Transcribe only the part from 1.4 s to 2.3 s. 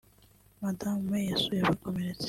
abakomeretse